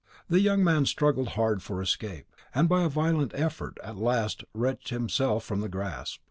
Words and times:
The 0.29 0.39
young 0.39 0.63
man 0.63 0.87
struggled 0.87 1.27
hard 1.37 1.61
for 1.61 1.79
escape, 1.79 2.25
and, 2.55 2.67
by 2.67 2.81
a 2.81 2.89
violent 2.89 3.33
effort, 3.35 3.77
at 3.83 3.97
last 3.97 4.43
wrenched 4.51 4.89
himself 4.89 5.43
from 5.43 5.61
the 5.61 5.69
grasp. 5.69 6.19